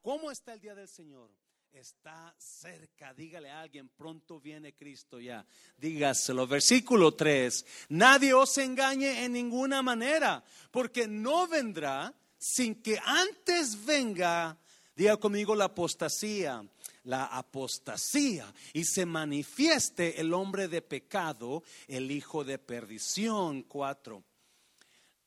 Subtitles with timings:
[0.00, 1.30] ¿cómo está el día del Señor?
[1.72, 5.46] Está cerca, dígale a alguien, pronto viene Cristo ya.
[5.78, 6.46] Dígaselo.
[6.46, 7.64] Versículo 3.
[7.90, 14.58] Nadie os engañe en ninguna manera, porque no vendrá sin que antes venga,
[14.94, 16.64] diga conmigo, la apostasía
[17.04, 23.62] la apostasía y se manifieste el hombre de pecado, el hijo de perdición.
[23.62, 24.22] 4.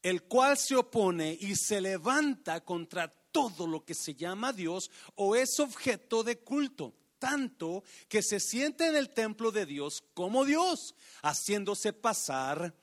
[0.02, 5.36] El cual se opone y se levanta contra todo lo que se llama Dios o
[5.36, 10.96] es objeto de culto, tanto que se siente en el templo de Dios como Dios,
[11.22, 12.74] haciéndose pasar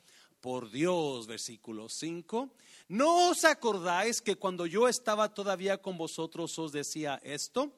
[0.42, 1.26] por Dios.
[1.26, 2.50] Versículo 5.
[2.88, 7.72] ¿No os acordáis que cuando yo estaba todavía con vosotros os decía esto?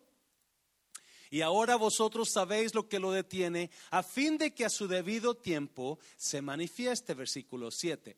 [1.30, 5.36] Y ahora vosotros sabéis lo que lo detiene, a fin de que a su debido
[5.36, 8.16] tiempo se manifieste, versículo 7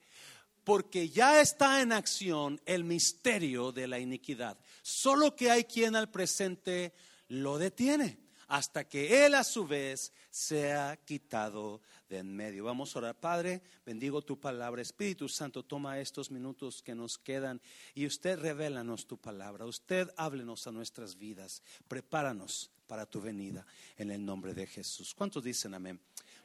[0.66, 4.58] porque ya está en acción el misterio de la iniquidad.
[4.82, 6.92] Solo que hay quien al presente
[7.28, 12.64] lo detiene hasta que Él a su vez sea quitado de en medio.
[12.64, 14.82] Vamos a orar, Padre, bendigo tu palabra.
[14.82, 17.60] Espíritu Santo, toma estos minutos que nos quedan
[17.94, 19.66] y usted revélanos tu palabra.
[19.66, 21.62] Usted háblenos a nuestras vidas.
[21.86, 23.64] Prepáranos para tu venida
[23.96, 25.14] en el nombre de Jesús.
[25.14, 26.00] ¿Cuántos dicen amén?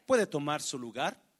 [0.06, 1.30] Puede tomar su lugar.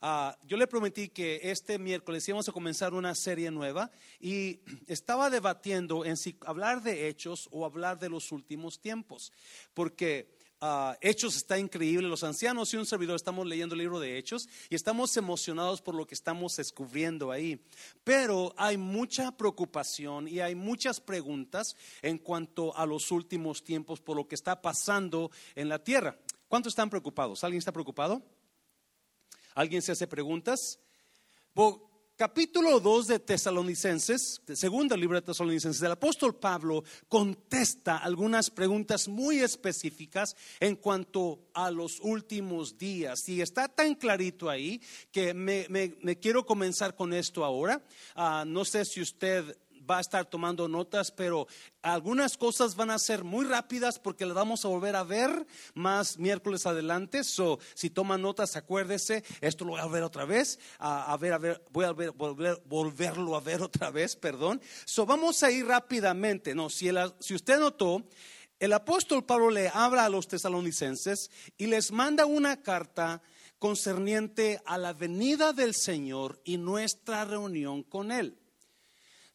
[0.00, 5.28] Ah, yo le prometí que este miércoles íbamos a comenzar una serie nueva y estaba
[5.28, 9.32] debatiendo en si hablar de hechos o hablar de los últimos tiempos,
[9.74, 14.18] porque ah, Hechos está increíble, los ancianos y un servidor estamos leyendo el libro de
[14.18, 17.60] Hechos y estamos emocionados por lo que estamos descubriendo ahí,
[18.04, 24.16] pero hay mucha preocupación y hay muchas preguntas en cuanto a los últimos tiempos por
[24.16, 26.16] lo que está pasando en la tierra.
[26.46, 27.42] ¿Cuántos están preocupados?
[27.42, 28.22] ¿Alguien está preocupado?
[29.58, 30.78] ¿Alguien se hace preguntas?
[32.16, 39.40] capítulo 2 de Tesalonicenses, segundo libro de Tesalonicenses, el apóstol Pablo contesta algunas preguntas muy
[39.40, 43.28] específicas en cuanto a los últimos días.
[43.28, 44.80] Y está tan clarito ahí
[45.10, 45.66] que me,
[46.20, 47.82] quiero comenzar con esto ahora.
[48.14, 49.58] Ah, no sé si usted
[49.88, 51.46] va a estar tomando notas, pero
[51.82, 56.18] algunas cosas van a ser muy rápidas porque las vamos a volver a ver más
[56.18, 57.24] miércoles adelante.
[57.24, 61.38] So, si toma notas, acuérdese, esto lo voy a ver otra vez, a, ver, a
[61.38, 64.60] ver, voy a ver, volver, volverlo a ver otra vez, perdón.
[64.84, 66.54] So, vamos a ir rápidamente.
[66.54, 66.90] No, si,
[67.20, 68.04] si usted notó,
[68.58, 73.22] el apóstol Pablo le habla a los tesalonicenses y les manda una carta
[73.58, 78.36] concerniente a la venida del Señor y nuestra reunión con Él.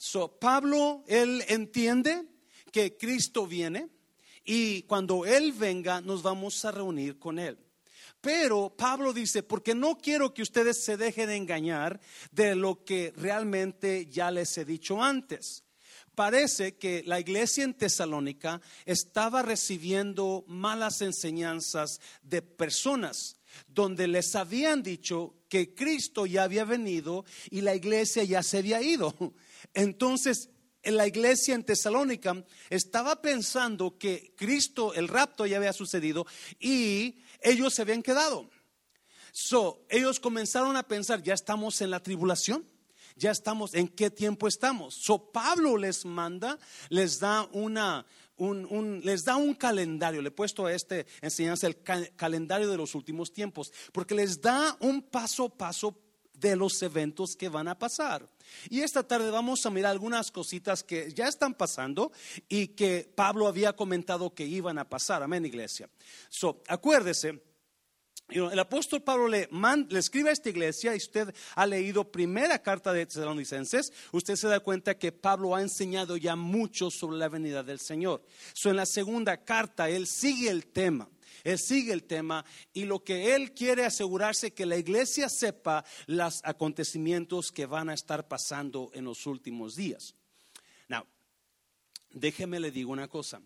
[0.06, 2.25] So, Pablo, él entiende
[2.74, 3.88] que Cristo viene
[4.44, 7.58] y cuando Él venga nos vamos a reunir con Él.
[8.19, 14.08] Pero Pablo dice, porque no quiero que ustedes se dejen engañar de lo que realmente
[14.08, 15.63] ya les he dicho antes.
[16.16, 23.38] Parece que la iglesia en Tesalónica estaba recibiendo malas enseñanzas de personas
[23.68, 28.81] donde les habían dicho que Cristo ya había venido y la iglesia ya se había
[28.81, 29.16] ido.
[29.74, 30.50] Entonces,
[30.84, 36.25] en la iglesia en Tesalónica estaba pensando que Cristo, el rapto ya había sucedido
[36.59, 38.50] y ellos se habían quedado.
[39.31, 42.68] So, ellos comenzaron a pensar, ya estamos en la tribulación,
[43.16, 44.94] ya estamos, ¿en qué tiempo estamos?
[44.94, 46.59] So, Pablo les manda,
[46.90, 48.06] les da una,
[48.38, 52.94] un, les da un calendario, le he puesto a este enseñanza el calendario de los
[52.94, 56.03] últimos tiempos, porque les da un paso a paso
[56.33, 58.27] de los eventos que van a pasar.
[58.69, 62.11] Y esta tarde vamos a mirar algunas cositas que ya están pasando
[62.49, 65.23] y que Pablo había comentado que iban a pasar.
[65.23, 65.89] Amén, iglesia.
[66.29, 67.41] So, acuérdese.
[68.29, 69.49] El apóstol Pablo le,
[69.89, 74.47] le, escribe a esta iglesia y usted ha leído primera carta de Tesalonicenses, usted se
[74.47, 78.23] da cuenta que Pablo ha enseñado ya mucho sobre la venida del Señor.
[78.53, 81.09] So, en la segunda carta él sigue el tema.
[81.44, 86.42] Él sigue el tema y lo que él quiere asegurarse que la iglesia sepa los
[86.44, 90.16] acontecimientos que van a estar pasando en los últimos días.
[90.88, 91.06] Now,
[92.12, 93.42] déjeme le digo una cosa.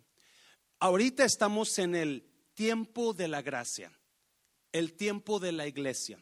[0.79, 2.23] Ahorita estamos en el
[2.53, 3.91] tiempo de la gracia,
[4.71, 6.19] el tiempo de la iglesia.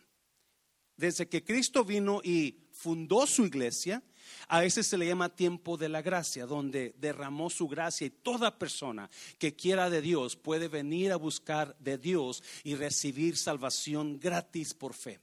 [0.95, 4.01] Desde que Cristo vino y fundó su iglesia,
[4.47, 8.57] a veces se le llama tiempo de la gracia, donde derramó su gracia y toda
[8.57, 14.73] persona que quiera de Dios puede venir a buscar de Dios y recibir salvación gratis
[14.73, 15.19] por fe.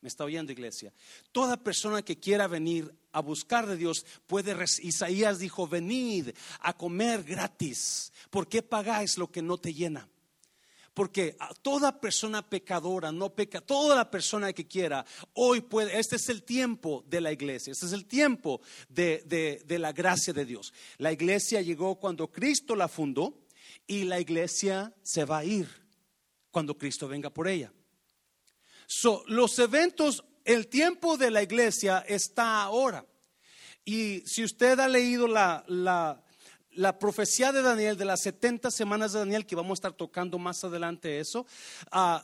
[0.00, 0.94] ¿Me está oyendo, iglesia?
[1.30, 4.56] Toda persona que quiera venir a buscar de Dios puede.
[4.82, 6.30] Isaías dijo: Venid
[6.60, 8.10] a comer gratis.
[8.30, 10.08] ¿Por qué pagáis lo que no te llena?
[10.92, 15.04] Porque toda persona pecadora, no peca, toda la persona que quiera,
[15.34, 19.78] hoy puede, este es el tiempo de la iglesia, este es el tiempo de, de
[19.78, 20.72] la gracia de Dios.
[20.98, 23.46] La iglesia llegó cuando Cristo la fundó
[23.86, 25.68] y la iglesia se va a ir
[26.50, 27.72] cuando Cristo venga por ella.
[28.86, 33.06] So, los eventos, el tiempo de la iglesia está ahora.
[33.84, 36.22] Y si usted ha leído la, la,
[36.72, 40.38] la profecía de Daniel, de las 70 semanas de Daniel, que vamos a estar tocando
[40.38, 41.46] más adelante eso,
[41.92, 42.18] uh,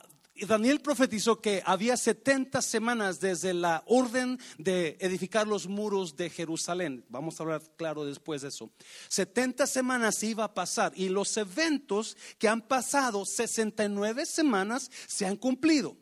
[0.45, 7.03] Daniel profetizó que había 70 semanas desde la orden de edificar los muros de Jerusalén.
[7.09, 8.69] Vamos a hablar claro después de eso.
[9.09, 15.37] 70 semanas iba a pasar y los eventos que han pasado 69 semanas se han
[15.37, 15.97] cumplido.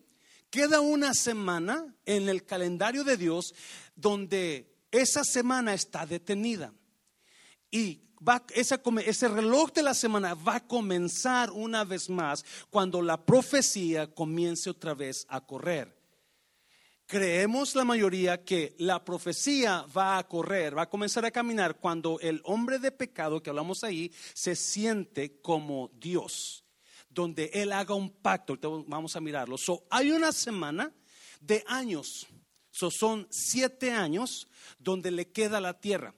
[0.50, 3.54] Queda una semana en el calendario de Dios
[3.94, 6.74] donde esa semana está detenida.
[7.70, 8.06] Y
[8.54, 14.70] ese, reloj de la semana va a comenzar una vez más cuando la profecía comience
[14.70, 15.94] otra vez a correr.
[17.06, 22.18] Creemos la mayoría que la profecía va a correr, va a comenzar a caminar cuando
[22.20, 26.64] el hombre de pecado que hablamos ahí se siente como Dios,
[27.08, 28.58] donde él haga un pacto.
[28.88, 29.56] Vamos a mirarlo.
[29.88, 30.92] hay una semana
[31.40, 32.26] de años,
[32.72, 34.48] son siete años
[34.78, 36.12] donde le queda la tierra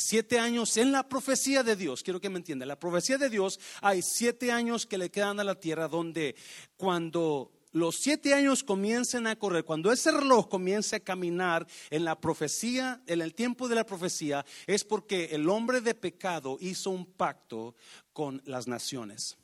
[0.00, 2.02] siete años en la profecía de Dios.
[2.02, 2.68] Quiero que me entiendan.
[2.68, 6.34] La profecía de Dios hay siete años que le quedan a la tierra donde
[6.76, 12.20] cuando los siete años comiencen a correr, cuando ese reloj comience a caminar en la
[12.20, 17.06] profecía, en el tiempo de la profecía, es porque el hombre de pecado hizo un
[17.06, 17.76] pacto
[18.12, 19.36] con las naciones.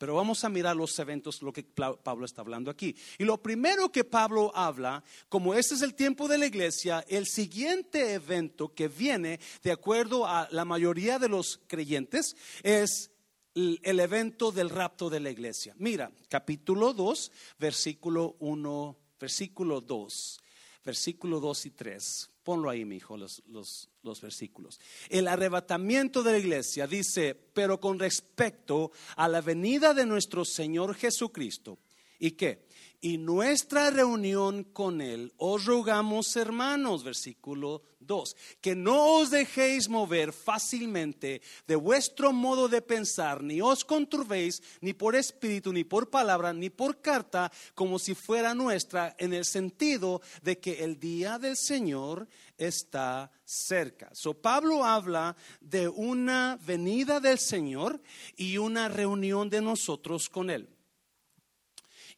[0.00, 2.96] Pero vamos a mirar los eventos, lo que Pablo está hablando aquí.
[3.18, 7.26] Y lo primero que Pablo habla, como este es el tiempo de la iglesia, el
[7.26, 13.10] siguiente evento que viene, de acuerdo a la mayoría de los creyentes, es
[13.54, 15.74] el evento del rapto de la iglesia.
[15.76, 20.40] Mira, capítulo 2, versículo 1, versículo 2,
[20.84, 22.30] versículo 2 y 3.
[22.42, 24.80] Ponlo ahí, mi hijo, los, los, versículos.
[25.08, 30.94] El arrebatamiento de la iglesia dice, pero con respecto a la venida de nuestro Señor
[30.94, 31.78] Jesucristo,
[32.18, 32.66] ¿y qué?
[33.00, 40.32] Y nuestra reunión con Él, os rogamos, hermanos, versículo 2, que no os dejéis mover
[40.32, 46.52] fácilmente de vuestro modo de pensar, ni os conturbéis ni por espíritu, ni por palabra,
[46.52, 51.56] ni por carta, como si fuera nuestra, en el sentido de que el día del
[51.56, 54.10] Señor está cerca.
[54.12, 58.02] So Pablo habla de una venida del Señor
[58.36, 60.68] y una reunión de nosotros con Él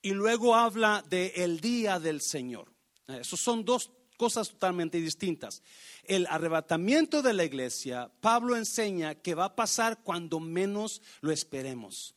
[0.02, 2.72] y luego habla de el día del Señor.
[3.06, 5.62] Esas son dos cosas totalmente distintas.
[6.04, 12.14] El arrebatamiento de la iglesia, Pablo enseña que va a pasar cuando menos lo esperemos.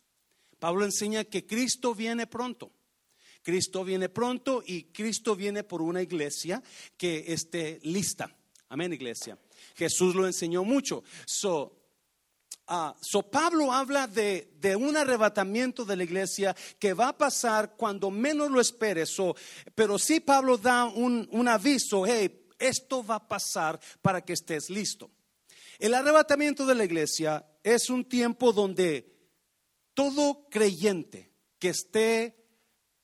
[0.60, 2.72] Pablo enseña que Cristo viene pronto.
[3.44, 6.64] Cristo viene pronto y Cristo viene por una iglesia
[6.98, 8.36] que esté lista.
[8.70, 9.38] Amén, iglesia.
[9.76, 11.04] Jesús lo enseñó mucho.
[11.26, 11.85] So,
[12.68, 18.10] Ah, so Pablo habla de, un arrebatamiento de la iglesia que va a pasar cuando
[18.10, 19.16] menos lo esperes.
[19.76, 25.12] pero sí Pablo da un, aviso, hey, esto va a pasar para que estés listo.
[25.78, 29.14] El arrebatamiento de la iglesia es un tiempo donde
[29.94, 32.36] todo creyente que esté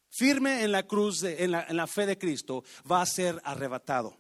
[0.10, 4.18] firme en la cruz, en, la, en la fe de Cristo, va a ser arrebatado,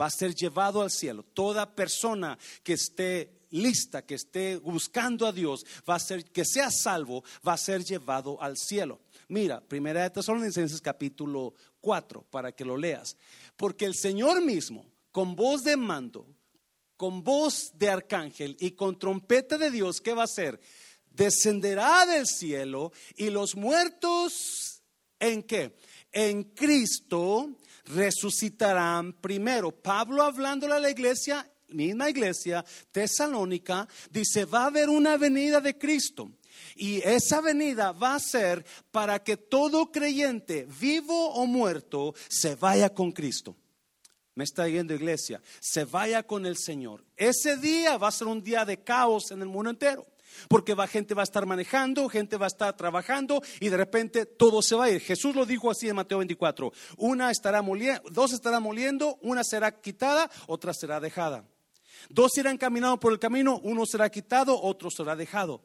[0.00, 1.24] va a ser llevado al cielo.
[1.24, 6.70] Toda persona que esté lista, que esté buscando a Dios, va a ser, que sea
[6.70, 9.00] salvo, va a ser llevado al cielo.
[9.28, 13.16] Mira, Primera de Tesalonicenses capítulo 4, para que lo leas.
[13.56, 16.26] Porque el Señor mismo, con voz de mando,
[16.96, 20.60] con voz de arcángel y con trompeta de Dios, ¿qué va a hacer?
[21.10, 24.82] Descenderá del cielo y los muertos,
[25.20, 25.76] ¿en qué?
[26.12, 29.70] En Cristo resucitarán primero.
[29.70, 35.76] Pablo hablándole a la iglesia misma iglesia tesalónica, dice, va a haber una venida de
[35.76, 36.30] Cristo.
[36.76, 42.92] Y esa venida va a ser para que todo creyente, vivo o muerto, se vaya
[42.92, 43.56] con Cristo.
[44.34, 47.04] Me está yendo iglesia, se vaya con el Señor.
[47.16, 50.06] Ese día va a ser un día de caos en el mundo entero.
[50.48, 54.26] Porque va, gente va a estar manejando, gente va a estar trabajando y de repente
[54.26, 55.00] todo se va a ir.
[55.00, 56.72] Jesús lo dijo así en Mateo 24.
[56.96, 61.44] Una estará moliendo, dos estarán moliendo, una será quitada, otra será dejada.
[62.08, 65.62] Dos irán caminando por el camino, uno será quitado, otro será dejado.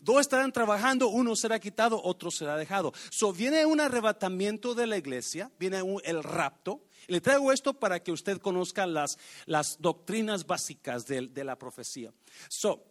[0.00, 2.92] Dos estarán trabajando, uno será quitado, otro será dejado.
[3.10, 6.84] So viene un arrebatamiento de la iglesia, viene el rapto.
[7.08, 12.12] Le traigo esto para que usted conozca las, las doctrinas básicas de, de la profecía.
[12.48, 12.84] So,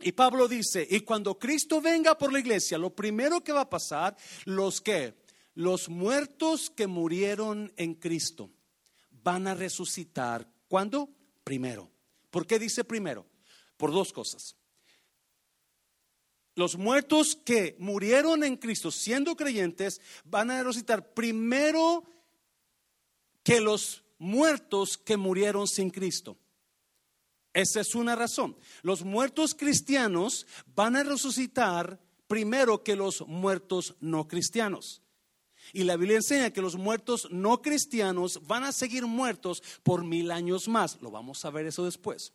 [0.00, 3.70] Y Pablo dice, y cuando Cristo venga por la iglesia, lo primero que va a
[3.70, 5.14] pasar, los que,
[5.54, 8.50] los muertos que murieron en Cristo,
[9.10, 10.46] van a resucitar.
[10.68, 11.08] ¿Cuándo?
[11.42, 11.90] Primero.
[12.30, 13.26] ¿Por qué dice primero?
[13.76, 14.56] Por dos cosas.
[16.54, 22.04] Los muertos que murieron en Cristo siendo creyentes van a resucitar primero
[23.44, 26.36] que los muertos que murieron sin Cristo.
[27.52, 28.56] Esa es una razón.
[28.82, 35.02] Los muertos cristianos van a resucitar primero que los muertos no cristianos.
[35.72, 40.30] Y la Biblia enseña que los muertos no cristianos van a seguir muertos por mil
[40.30, 41.00] años más.
[41.00, 42.32] Lo vamos a ver eso después.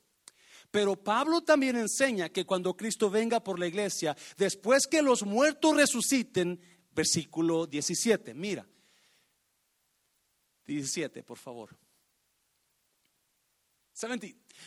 [0.71, 5.75] Pero Pablo también enseña que cuando Cristo venga por la iglesia, después que los muertos
[5.75, 6.59] resuciten,
[6.95, 8.65] versículo 17, mira,
[10.65, 11.77] 17, por favor.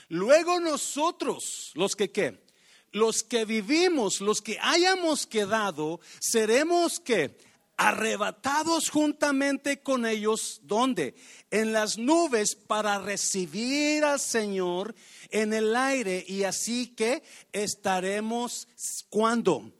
[0.08, 2.44] Luego nosotros, los que qué,
[2.92, 7.37] los que vivimos, los que hayamos quedado, seremos que
[7.76, 11.14] arrebatados juntamente con ellos, ¿dónde?
[11.50, 14.95] En las nubes para recibir al Señor
[15.30, 18.68] en el aire y así que estaremos
[19.11, 19.73] cuando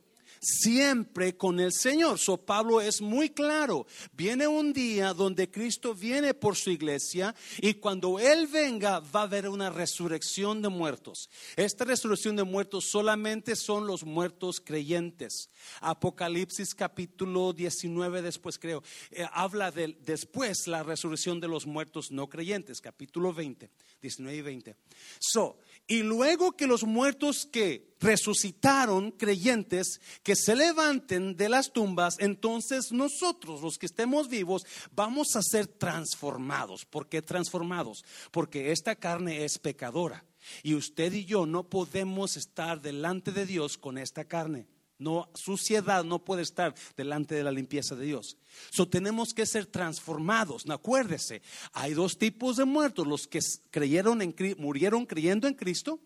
[0.46, 2.18] siempre con el Señor.
[2.18, 3.86] So Pablo es muy claro.
[4.12, 9.24] Viene un día donde Cristo viene por su iglesia y cuando Él venga va a
[9.24, 11.28] haber una resurrección de muertos.
[11.56, 15.50] Esta resurrección de muertos solamente son los muertos creyentes.
[15.80, 22.28] Apocalipsis capítulo 19 después creo, eh, habla de después la resurrección de los muertos no
[22.28, 23.68] creyentes, capítulo 20,
[24.00, 24.76] 19 y 20.
[25.18, 32.16] So, y luego que los muertos que resucitaron, creyentes, que se levanten de las tumbas,
[32.18, 36.84] entonces nosotros, los que estemos vivos, vamos a ser transformados.
[36.84, 38.04] ¿Por qué transformados?
[38.30, 40.24] Porque esta carne es pecadora.
[40.62, 44.66] Y usted y yo no podemos estar delante de Dios con esta carne.
[44.98, 48.38] No, suciedad no puede estar delante de la limpieza de Dios.
[48.70, 50.64] So tenemos que ser transformados.
[50.64, 56.00] No, acuérdese, hay dos tipos de muertos: los que creyeron en, murieron creyendo en Cristo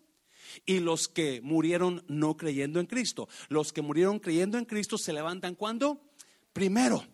[0.66, 3.28] y los que murieron no creyendo en Cristo.
[3.49, 6.00] Los que murieron creyendo en Cristo se levantan cuando?
[6.52, 7.04] Primero.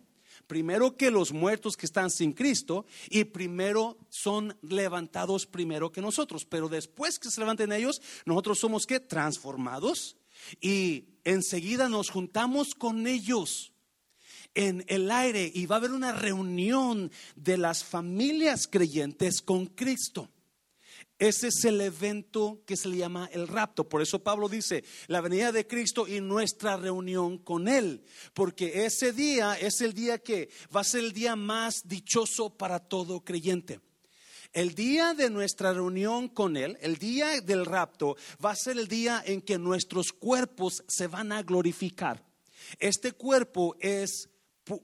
[0.47, 6.45] Primero que los muertos que están sin Cristo y primero son levantados primero que nosotros.
[6.45, 10.15] Pero después que se levanten ellos, nosotros somos que transformados
[10.61, 13.73] y enseguida nos juntamos con ellos
[14.55, 20.29] en el aire y va a haber una reunión de las familias creyentes con Cristo.
[21.19, 23.89] Ese es el evento que se le llama el rapto.
[23.89, 28.03] Por eso Pablo dice, la venida de Cristo y nuestra reunión con Él.
[28.33, 32.79] Porque ese día es el día que va a ser el día más dichoso para
[32.79, 33.81] todo creyente.
[34.53, 38.87] El día de nuestra reunión con Él, el día del rapto, va a ser el
[38.87, 42.23] día en que nuestros cuerpos se van a glorificar.
[42.79, 44.29] Este cuerpo es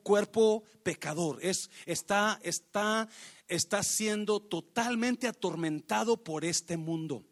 [0.03, 3.09] cuerpo pecador, es, está, está,
[3.47, 7.25] está siendo totalmente atormentado por este mundo.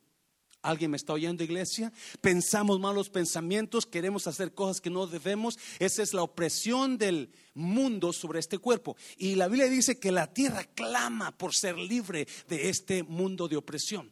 [0.62, 1.92] ¿Alguien me está oyendo, iglesia?
[2.22, 5.58] Pensamos malos pensamientos, queremos hacer cosas que no debemos.
[5.80, 8.96] Esa es la opresión del mundo sobre este cuerpo.
[9.18, 13.58] Y la Biblia dice que la tierra clama por ser libre de este mundo de
[13.58, 14.12] opresión.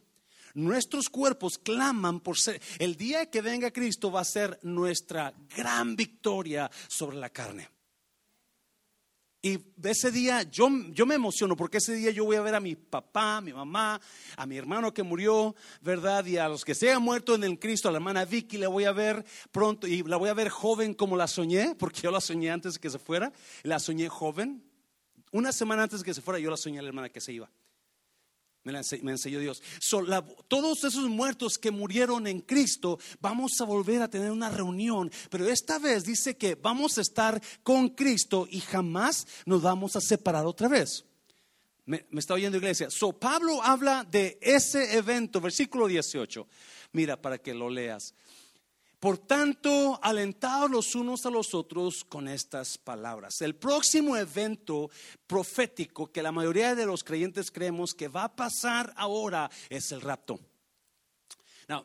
[0.54, 2.60] Nuestros cuerpos claman por ser.
[2.80, 7.68] El día que venga Cristo va a ser nuestra gran victoria sobre la carne.
[9.42, 12.60] Y ese día yo, yo me emociono porque ese día yo voy a ver a
[12.60, 13.98] mi papá, a mi mamá,
[14.36, 16.26] a mi hermano que murió, ¿verdad?
[16.26, 18.68] Y a los que se han muerto en el Cristo, a la hermana Vicky la
[18.68, 22.10] voy a ver pronto y la voy a ver joven como la soñé, porque yo
[22.10, 23.32] la soñé antes de que se fuera,
[23.62, 24.62] la soñé joven.
[25.32, 27.32] Una semana antes de que se fuera yo la soñé a la hermana que se
[27.32, 27.50] iba.
[28.62, 28.78] Me,
[29.12, 29.62] enseñó Dios.
[30.48, 35.10] todos esos muertos que murieron en Cristo, vamos a volver a tener una reunión.
[35.30, 40.00] Pero esta vez dice que vamos a estar con Cristo y jamás nos vamos a
[40.00, 41.06] separar otra vez.
[41.86, 42.90] Me, me está oyendo iglesia.
[42.90, 46.46] So, Pablo habla de ese evento, versículo 18.
[46.92, 48.14] Mira, para que lo leas.
[49.00, 53.40] Por tanto, alentados los unos a los otros con estas palabras.
[53.40, 54.90] El próximo evento
[55.26, 60.02] profético que la mayoría de los creyentes creemos que va a pasar ahora es el
[60.02, 60.38] rapto.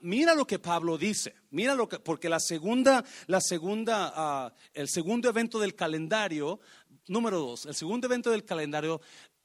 [0.02, 1.34] mira lo que Pablo dice.
[1.52, 6.60] Mira lo que, porque la segunda, la segunda, ah, el segundo evento del calendario,
[7.08, 9.00] número dos, el segundo evento del calendario,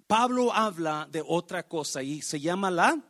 [0.08, 3.00] Pablo habla de otra cosa y se llama la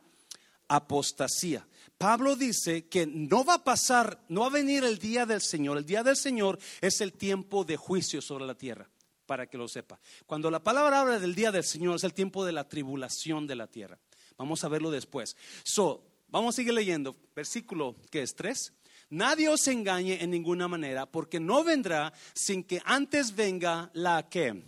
[0.67, 1.65] apostasía.
[2.01, 5.77] Pablo dice que no va a pasar, no va a venir el día del Señor.
[5.77, 8.89] El día del Señor es el tiempo de juicio sobre la tierra,
[9.27, 9.99] para que lo sepa.
[10.25, 13.55] Cuando la palabra habla del día del Señor es el tiempo de la tribulación de
[13.55, 13.99] la tierra.
[14.35, 15.37] Vamos a verlo después.
[15.63, 17.15] So, vamos a seguir leyendo.
[17.35, 18.73] Versículo que es 3.
[19.11, 24.63] Nadie os engañe en ninguna manera, porque no vendrá sin que antes venga la que,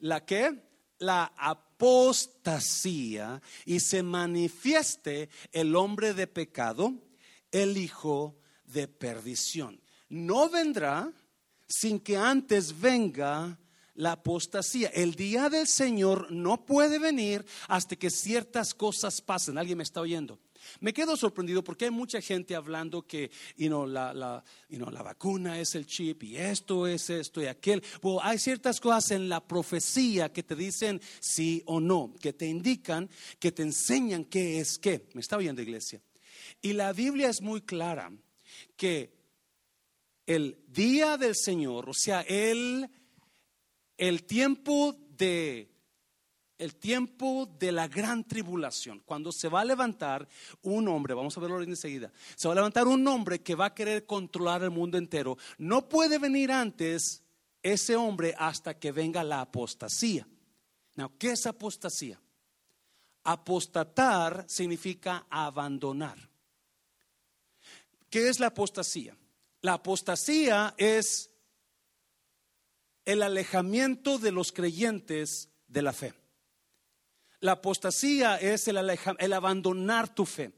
[0.00, 0.69] la que,
[1.00, 6.94] la apostasía y se manifieste el hombre de pecado,
[7.50, 9.80] el hijo de perdición.
[10.08, 11.12] No vendrá
[11.66, 13.58] sin que antes venga
[13.94, 14.88] la apostasía.
[14.90, 19.58] El día del Señor no puede venir hasta que ciertas cosas pasen.
[19.58, 20.38] ¿Alguien me está oyendo?
[20.80, 25.86] Me quedo sorprendido porque hay mucha gente hablando que la, la, la, vacuna es el
[25.86, 27.82] chip y esto es esto y aquel.
[28.22, 33.08] hay ciertas cosas en la profecía que te dicen sí o no, que te indican,
[33.38, 35.08] que te enseñan qué es qué.
[35.14, 36.00] ¿Me está oyendo, iglesia?
[36.62, 38.10] Y la Biblia es muy clara
[38.76, 39.12] que
[40.26, 42.88] el día del Señor, o sea, el,
[43.96, 45.69] el tiempo de
[46.60, 50.28] el tiempo de la gran tribulación, cuando se va a levantar
[50.62, 53.74] un hombre, vamos a verlo enseguida, se va a levantar un hombre que va a
[53.74, 57.22] querer controlar el mundo entero, no puede venir antes
[57.62, 60.28] ese hombre hasta que venga la apostasía.
[61.18, 62.20] ¿Qué es apostasía?
[63.24, 66.28] Apostatar significa abandonar.
[68.10, 69.16] ¿Qué es la apostasía?
[69.62, 71.30] La apostasía es
[73.06, 76.19] el alejamiento de los creyentes de la fe.
[77.40, 80.52] La apostasía es el, abandonar tu fe.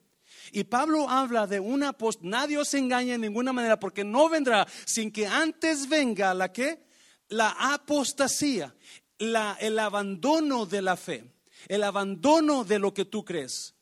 [0.50, 2.30] Y Pablo habla de una apostasía.
[2.30, 6.84] Nadie os engaña en ninguna manera porque no vendrá sin que antes venga la que?
[7.28, 8.74] La apostasía,
[9.18, 11.24] la, el abandono de la fe,
[11.68, 13.74] el abandono de lo que tú crees.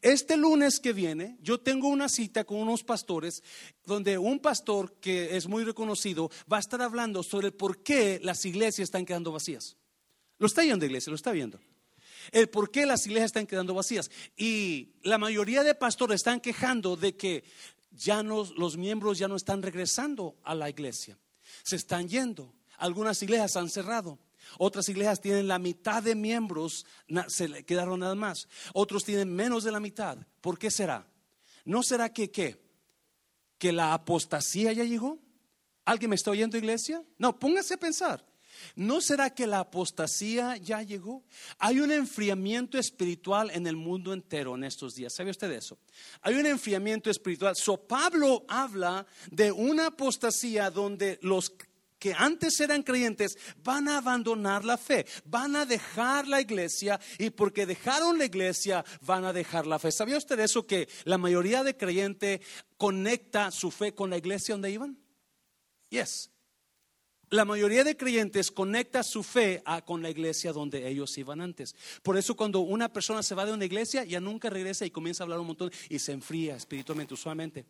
[0.00, 3.42] Este lunes que viene, yo tengo una cita con unos pastores
[3.84, 8.44] donde un pastor que es muy reconocido va a estar hablando sobre por qué las
[8.44, 9.76] iglesias están quedando vacías.
[10.38, 11.60] Lo está viendo, iglesia, lo está viendo
[12.32, 14.10] el por qué las iglesias están quedando vacías.
[14.36, 17.44] Y la mayoría de pastores están quejando de que
[17.90, 21.18] ya no, los miembros ya no están regresando a la iglesia.
[21.62, 22.54] Se están yendo.
[22.78, 24.18] Algunas iglesias han cerrado.
[24.58, 26.86] Otras iglesias tienen la mitad de miembros,
[27.28, 28.48] se quedaron nada más.
[28.72, 30.18] Otros tienen menos de la mitad.
[30.40, 31.06] ¿Por qué será?
[31.64, 32.62] ¿No será que qué?
[33.58, 35.18] ¿Que la apostasía ya llegó?
[35.84, 37.02] ¿Alguien me está oyendo, iglesia?
[37.18, 38.24] No, póngase a pensar.
[38.76, 41.22] ¿No será que la apostasía ya llegó?
[41.58, 45.14] Hay un enfriamiento espiritual en el mundo entero en estos días.
[45.14, 45.78] ¿Sabe usted eso?
[46.22, 47.54] Hay un enfriamiento espiritual.
[47.56, 51.52] So Pablo habla de una apostasía donde los
[51.98, 57.30] que antes eran creyentes van a abandonar la fe, van a dejar la iglesia y
[57.30, 59.90] porque dejaron la iglesia van a dejar la fe.
[59.90, 62.40] ¿Sabía usted eso que la mayoría de creyentes
[62.76, 64.98] conecta su fe con la iglesia donde iban?
[65.88, 66.33] Yes
[67.34, 71.74] la mayoría de creyentes conecta su fe con la iglesia donde ellos iban antes.
[72.02, 75.22] Por eso cuando una persona se va de una iglesia, ya nunca regresa y comienza
[75.22, 77.64] a hablar un montón y se enfría espiritualmente, usualmente.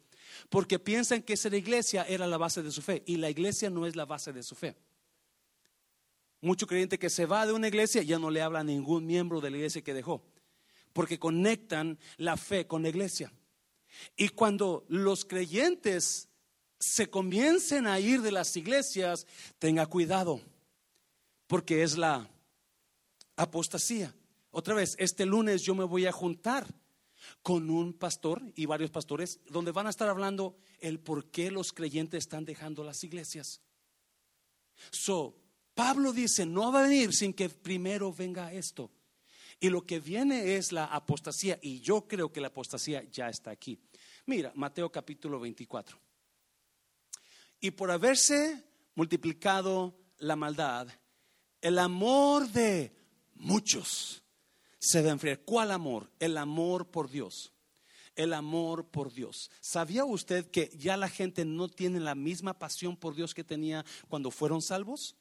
[0.51, 3.87] Porque piensan que esa iglesia era la base de su fe y la iglesia no
[3.87, 4.77] es la base de su fe.
[6.43, 9.41] Mucho creyente que se va de una iglesia ya no le habla a ningún miembro
[9.41, 10.23] de la iglesia que dejó,
[10.93, 13.33] porque conectan la fe con la iglesia.
[14.15, 16.29] Y cuando los creyentes
[16.85, 19.27] se comiencen a ir de las iglesias,
[19.59, 20.41] tenga cuidado,
[21.47, 22.29] porque es la
[23.37, 24.15] apostasía.
[24.51, 26.67] Otra vez, este lunes yo me voy a juntar
[27.43, 31.73] con un pastor y varios pastores donde van a estar hablando el por qué los
[31.73, 33.61] creyentes están dejando las iglesias.
[34.91, 35.35] So,
[35.75, 38.91] Pablo dice, no va a venir sin que primero venga esto.
[39.59, 43.51] Y lo que viene es la apostasía y yo creo que la apostasía ya está
[43.51, 43.79] aquí.
[44.27, 46.04] Mira, Mateo capítulo 24.
[47.65, 48.63] Y por haberse
[48.95, 50.87] multiplicado la maldad,
[51.63, 52.95] el amor de
[53.37, 54.23] muchos
[54.79, 55.41] se va a enfriar.
[55.47, 56.13] ¿Cuál amor?
[56.19, 57.55] El amor por Dios.
[58.17, 59.51] El amor por Dios.
[59.63, 63.83] ¿Sabía usted que ya la gente no tiene la misma pasión por Dios que tenía
[64.11, 65.17] cuando fueron salvos?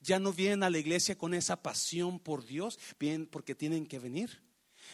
[0.00, 3.98] Ya no vienen a la iglesia con esa pasión por Dios, bien porque tienen que
[3.98, 4.40] venir.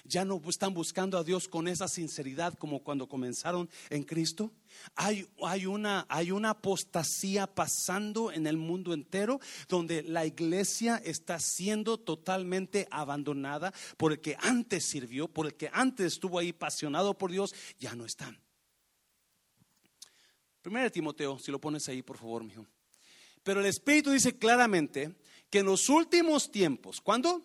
[0.04, 4.52] Ya no están buscando a Dios con esa sinceridad como cuando comenzaron en Cristo.
[4.94, 5.26] Hay,
[5.66, 12.88] una, hay una apostasía pasando en el mundo entero donde la iglesia está siendo totalmente
[12.90, 17.54] abandonada por el que antes sirvió, por el que antes estuvo ahí apasionado por Dios,
[17.78, 18.38] ya no están.
[20.62, 22.66] Primero Timoteo, si lo pones ahí, por favor, mijo.
[23.44, 25.14] Pero el Espíritu dice claramente
[25.48, 27.40] que en los últimos tiempos, ¿cuándo?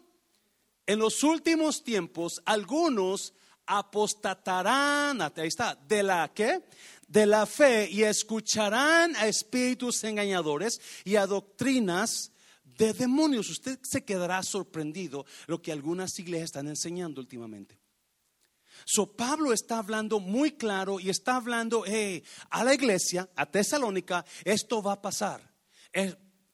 [0.86, 3.34] En los últimos tiempos, algunos
[3.66, 6.32] apostatarán, ahí está, de la
[7.08, 12.32] de la fe y escucharán a espíritus engañadores y a doctrinas
[12.64, 13.50] de demonios.
[13.50, 17.80] Usted se quedará sorprendido lo que algunas iglesias están enseñando últimamente.
[18.86, 21.84] So Pablo está hablando muy claro y está hablando
[22.50, 25.54] a la iglesia, a Tesalónica, esto va a pasar.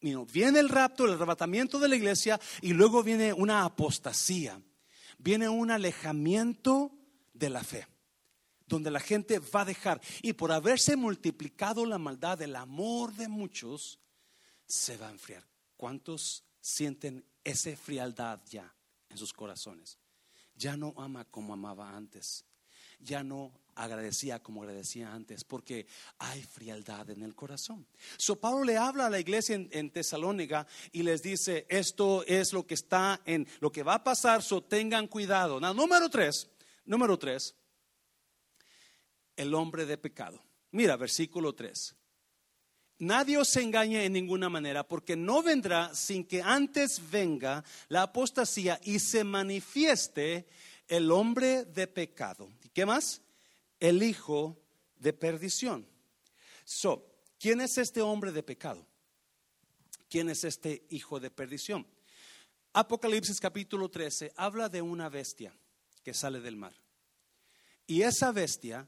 [0.01, 4.62] Viene el rapto, el arrebatamiento de la iglesia y luego viene una apostasía,
[5.17, 6.91] viene un alejamiento
[7.33, 7.88] de la fe,
[8.65, 10.01] donde la gente va a dejar.
[10.21, 13.99] Y por haberse multiplicado la maldad, el amor de muchos
[14.65, 15.47] se va a enfriar.
[15.75, 18.73] ¿Cuántos sienten esa frialdad ya
[19.10, 19.97] en sus corazones?
[20.55, 22.45] Ya no ama como amaba antes.
[22.99, 25.87] Ya no agradecía como agradecía antes, porque
[26.17, 27.87] hay frialdad en el corazón.
[28.17, 32.65] So Pablo le habla a la iglesia en, Tesalónica y les dice, esto es lo
[32.65, 35.59] que está en, lo que va a pasar, so tengan cuidado.
[35.59, 36.49] número tres,
[36.85, 37.55] número tres,
[39.35, 40.41] el hombre de pecado.
[40.71, 41.95] Mira, versículo tres.
[42.99, 48.79] Nadie os engañe en ninguna manera, porque no vendrá sin que antes venga la apostasía
[48.83, 50.47] y se manifieste
[50.87, 52.49] el hombre de pecado.
[52.63, 53.21] ¿Y qué más?
[53.79, 54.59] El hijo
[54.97, 55.87] de perdición.
[56.65, 57.05] So,
[57.39, 58.85] ¿quién es este hombre de pecado?
[60.09, 61.85] ¿Quién es este hijo de perdición?
[62.73, 65.53] Apocalipsis capítulo 13 habla de una bestia
[66.03, 66.73] que sale del mar.
[67.85, 68.87] Y esa bestia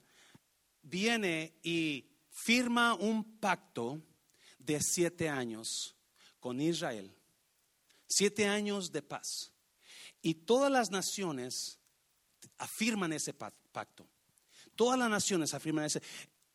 [0.82, 4.02] viene y firma un pacto
[4.58, 5.96] de siete años
[6.40, 7.14] con Israel,
[8.08, 9.52] siete años de paz.
[10.22, 11.80] Y todas las naciones
[12.58, 14.08] afirman ese pacto.
[14.80, 16.02] Todas las naciones afirman ese.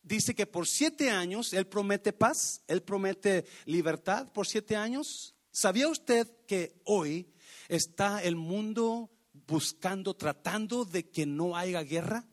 [0.02, 5.34] Dice que por siete años Él promete paz, Él promete libertad por siete años.
[5.52, 7.28] ¿Sabía usted que hoy
[7.68, 9.10] está el mundo
[9.46, 12.26] buscando, tratando de que no haya guerra?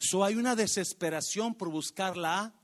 [0.00, 2.54] So hay una desesperación por buscar la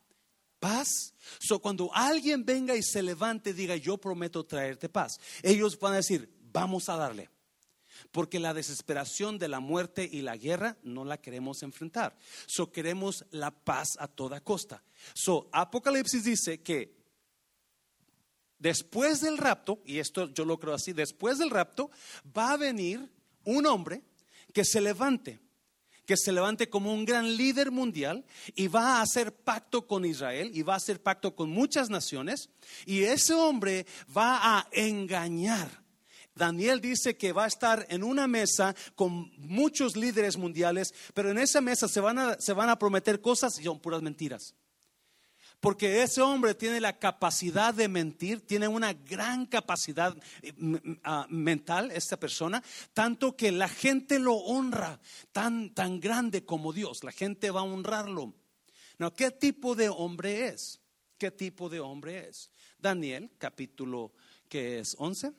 [0.58, 1.12] paz.
[1.40, 5.92] So cuando alguien venga y se levante y diga, yo prometo traerte paz, ellos van
[5.92, 7.28] a decir, vamos a darle.
[8.10, 12.16] Porque la desesperación de la muerte y la guerra no la queremos enfrentar.
[12.46, 14.82] So queremos la paz a toda costa.
[15.14, 16.96] So Apocalipsis dice que
[18.58, 21.90] después del rapto, y esto yo lo creo así, después del rapto
[22.36, 23.10] va a venir
[23.44, 24.02] un hombre
[24.52, 25.40] que se levante
[26.06, 30.50] que se levante como un gran líder mundial y va a hacer pacto con Israel
[30.52, 32.50] y va a hacer pacto con muchas naciones
[32.86, 33.86] y ese hombre
[34.16, 35.81] va a engañar.
[36.34, 41.38] Daniel dice que va a estar en una mesa con muchos líderes mundiales, pero en
[41.38, 44.54] esa mesa se van a, prometer cosas y son puras mentiras.
[45.60, 50.52] Porque ese hombre tiene la capacidad de mentir, tiene una gran capacidad eh,
[51.04, 52.60] ah, mental, esta persona,
[52.92, 57.64] tanto que la gente lo honra, tan, tan grande como Dios, la gente va a
[57.64, 58.34] honrarlo.
[58.98, 60.80] No, ¿qué tipo de hombre es?
[61.16, 62.50] ¿Qué tipo de hombre es?
[62.78, 64.12] Daniel, capítulo
[64.48, 65.32] que es 11.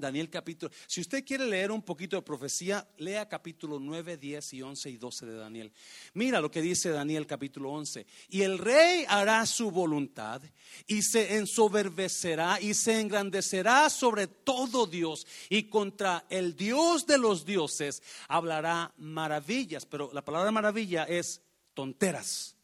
[0.00, 0.72] Daniel capítulo.
[0.86, 4.96] Si usted quiere leer un poquito de profecía, lea capítulo 9, 10 y 11 y
[4.96, 5.72] 12 de Daniel.
[6.14, 8.06] Mira lo que dice Daniel capítulo 11.
[8.28, 10.42] Y el rey hará su voluntad
[10.86, 17.44] y se ensoberbecerá y se engrandecerá sobre todo Dios y contra el Dios de los
[17.44, 19.86] dioses hablará maravillas.
[19.86, 21.42] Pero la palabra maravilla es
[21.74, 22.56] tonteras.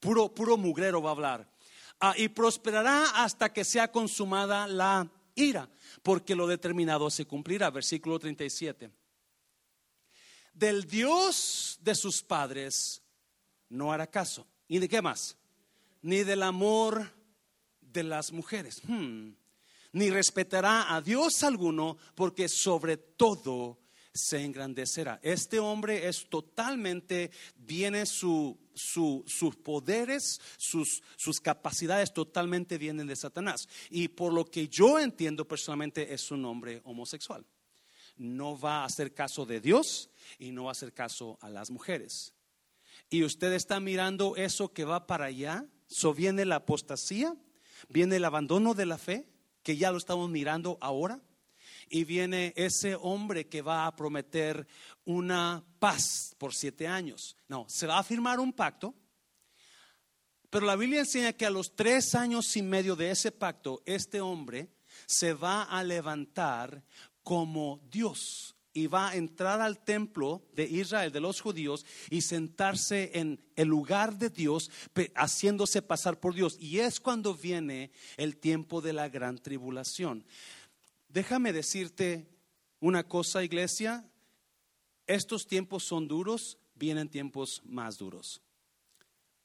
[0.00, 1.53] puro, puro mugrero va a hablar.
[2.00, 5.68] Ah, y prosperará hasta que sea consumada la ira,
[6.02, 7.70] porque lo determinado se cumplirá.
[7.70, 8.90] Versículo 37.
[10.52, 13.02] Del Dios de sus padres
[13.68, 14.46] no hará caso.
[14.68, 15.36] ¿Y de qué más?
[16.02, 17.12] Ni del amor
[17.80, 18.80] de las mujeres.
[18.86, 19.32] Hmm.
[19.92, 23.78] Ni respetará a Dios alguno, porque sobre todo
[24.14, 25.18] se engrandecerá.
[25.22, 33.68] Este hombre es totalmente, viene su, sus poderes, sus, sus capacidades totalmente vienen de Satanás.
[33.90, 37.44] Y por lo que yo entiendo personalmente es un hombre homosexual.
[38.16, 41.70] No va a hacer caso de Dios y no va a hacer caso a las
[41.70, 42.32] mujeres.
[43.10, 45.66] Y usted está mirando eso que va para allá.
[45.88, 47.36] So viene la apostasía,
[47.88, 49.26] viene el abandono de la fe,
[49.64, 51.20] que ya lo estamos mirando ahora
[51.88, 54.66] y viene ese hombre que va a prometer
[55.04, 57.36] una paz por siete años.
[57.48, 58.94] No, se va a firmar un pacto,
[60.50, 64.20] pero la Biblia enseña que a los tres años y medio de ese pacto, este
[64.20, 64.68] hombre
[65.06, 66.84] se va a levantar
[67.22, 73.12] como Dios y va a entrar al templo de Israel, de los judíos, y sentarse
[73.14, 74.70] en el lugar de Dios,
[75.14, 76.56] haciéndose pasar por Dios.
[76.58, 80.26] Y es cuando viene el tiempo de la gran tribulación.
[81.14, 82.26] Déjame decirte
[82.80, 84.04] una cosa, iglesia.
[85.06, 88.42] Estos tiempos son duros, vienen tiempos más duros.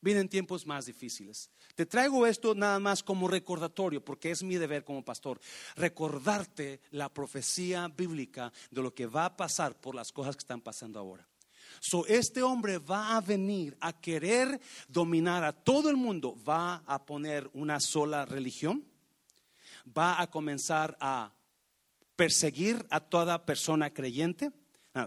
[0.01, 1.51] Vienen tiempos más difíciles.
[1.75, 5.39] Te traigo esto nada más como recordatorio, porque es mi deber como pastor,
[5.75, 10.61] recordarte la profecía bíblica de lo que va a pasar por las cosas que están
[10.61, 11.27] pasando ahora.
[11.81, 17.05] So, este hombre va a venir a querer dominar a todo el mundo, va a
[17.05, 18.83] poner una sola religión,
[19.95, 21.31] va a comenzar a
[22.19, 24.51] perseguir a toda persona creyente.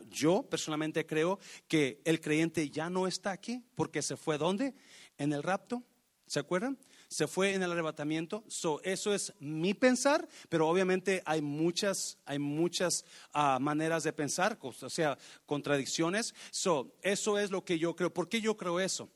[0.09, 4.75] yo personalmente creo que el creyente ya no está aquí porque se fue ¿dónde?
[5.19, 5.83] En el rapto,
[6.27, 6.79] ¿se acuerdan?
[7.09, 8.45] Se fue en el arrebatamiento.
[8.49, 14.57] So, eso es mi pensar, pero obviamente hay muchas, hay muchas ah, maneras de pensar,
[14.63, 16.35] o sea, contradicciones.
[16.51, 18.11] So, eso es lo que yo creo.
[18.11, 19.11] ¿Por qué yo creo eso?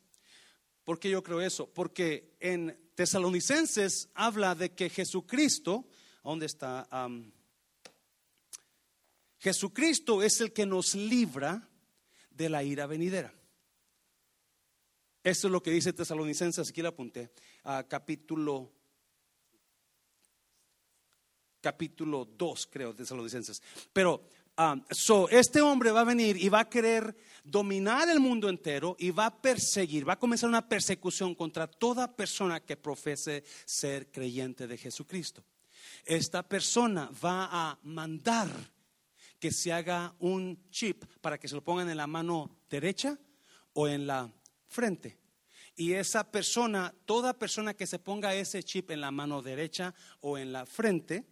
[0.84, 1.66] ¿Por qué yo creo eso?
[1.72, 5.86] Porque en Tesalonicenses habla de que Jesucristo,
[6.22, 6.86] ¿dónde está?
[9.46, 11.70] Jesucristo es el que nos libra
[12.30, 13.32] de la ira venidera.
[15.22, 17.30] Eso es lo que dice Tesalonicenses, aquí lo apunté,
[17.86, 18.72] capítulo
[21.60, 23.62] capítulo 2, creo, Tesalonicenses.
[23.92, 24.28] Pero
[24.58, 24.82] um,
[25.30, 29.26] este hombre va a venir y va a querer dominar el mundo entero y va
[29.26, 34.76] a perseguir, va a comenzar una persecución contra toda persona que profese ser creyente de
[34.76, 35.44] Jesucristo.
[36.04, 38.48] Esta persona va a mandar
[39.38, 43.18] que se haga un chip para que se lo pongan en la mano derecha
[43.72, 44.32] o en la
[44.66, 45.18] frente.
[45.76, 50.38] Y esa persona, toda persona que se ponga ese chip en la mano derecha o
[50.38, 51.26] en la frente,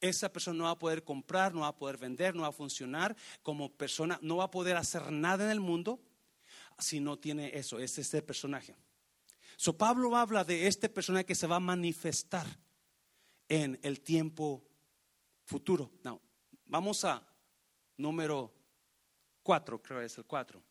[0.00, 2.52] esa persona no va a poder comprar, no va a poder vender, no va a
[2.52, 6.00] funcionar como persona, no va a poder hacer nada en el mundo
[6.78, 8.76] si no tiene eso, es este personaje.
[9.56, 12.46] So Pablo habla de este personaje que se va a manifestar
[13.48, 14.64] en el tiempo
[15.44, 15.90] futuro.
[16.68, 17.26] Vamos a
[17.96, 18.52] número
[19.42, 20.62] 4, creo que es el 4.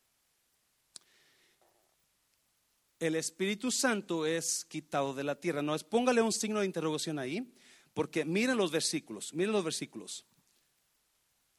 [3.00, 5.64] El Espíritu Santo es quitado de la tierra.
[5.64, 7.52] No es, póngale un signo de interrogación ahí,
[7.96, 10.24] porque miren los versículos, miren los versículos.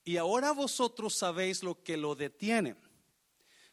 [0.05, 2.77] Y ahora vosotros sabéis lo que lo detiene.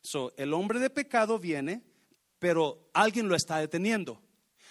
[0.01, 1.83] So, el hombre de pecado viene,
[2.39, 4.19] pero alguien lo está deteniendo,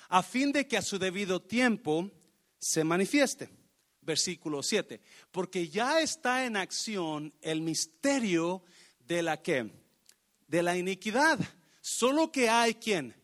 [0.08, 2.10] a fin de que a su debido tiempo
[2.58, 3.63] se manifieste
[4.04, 8.62] versículo 7, porque ya está en acción el misterio
[9.06, 9.70] de la que
[10.46, 11.38] de la iniquidad.
[11.80, 13.14] Solo que hay quien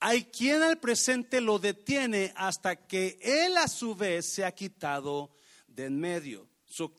[0.00, 5.30] hay quien al presente lo detiene hasta que él a su vez se ha quitado
[5.66, 6.48] de en medio.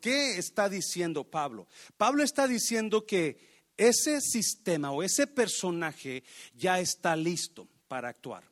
[0.01, 1.67] ¿Qué está diciendo Pablo?
[1.97, 6.23] Pablo está diciendo que ese sistema o ese personaje
[6.56, 8.43] ya está listo para actuar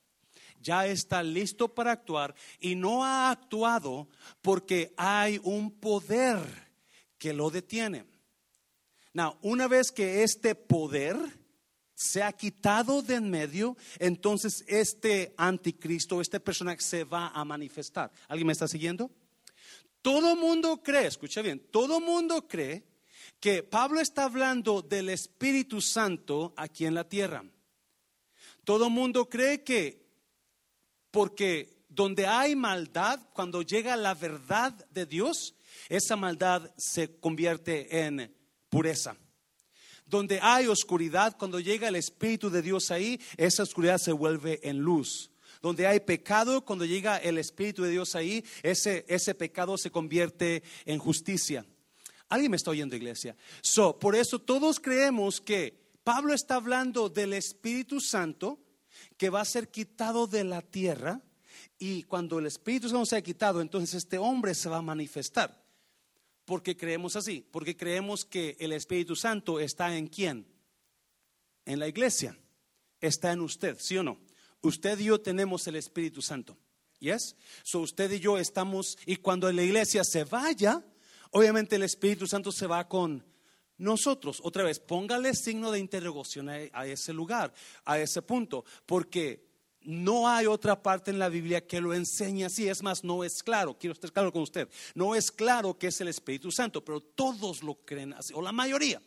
[0.65, 4.09] ya está listo para actuar y no ha actuado
[4.41, 6.39] porque hay un poder
[7.17, 8.05] que lo detiene.
[9.13, 11.15] Now, una vez que este poder
[11.93, 18.11] se ha quitado de en medio, entonces este anticristo, este personaje se va a manifestar.
[18.27, 19.11] ¿Alguien me está siguiendo?
[20.01, 22.83] Todo mundo cree, escucha bien, todo mundo cree
[23.39, 27.45] que Pablo está hablando del Espíritu Santo aquí en la tierra.
[28.63, 30.04] Todo mundo cree que
[31.15, 35.55] porque donde hay maldad, cuando llega la verdad de Dios,
[35.87, 38.35] esa maldad se convierte en
[38.67, 39.15] pureza.
[40.05, 44.79] Donde hay oscuridad, cuando llega el Espíritu de Dios ahí, esa oscuridad se vuelve en
[44.79, 45.31] luz.
[45.61, 50.63] Donde hay pecado, cuando llega el Espíritu de Dios ahí, ese, ese pecado se convierte
[50.83, 51.65] en justicia.
[52.27, 53.37] ¿Alguien me está oyendo, iglesia?
[53.61, 58.64] So, por eso todos creemos que Pablo está hablando del Espíritu Santo
[59.17, 61.21] que va a ser quitado de la tierra
[61.77, 65.63] y cuando el Espíritu Santo sea quitado, entonces este hombre se va a manifestar.
[66.45, 70.47] Porque creemos así, porque creemos que el Espíritu Santo está en quién?
[71.65, 72.37] En la iglesia.
[73.01, 74.19] Está en usted, ¿sí o no?
[74.61, 76.57] Usted y yo tenemos el Espíritu Santo.
[76.99, 77.35] ¿Yes?
[77.63, 80.83] So usted y yo estamos y cuando la iglesia se vaya,
[81.31, 83.23] obviamente el Espíritu Santo se va con
[83.77, 89.45] nosotros, otra vez, póngale signo de interrogación a, ese lugar, a ese punto, porque
[89.81, 92.67] no hay otra parte en la Biblia que lo enseñe así.
[92.67, 95.99] Es más, no es claro, quiero estar claro con usted, no es claro que es
[96.01, 99.01] el Espíritu Santo, pero todos lo creen así, o la mayoría.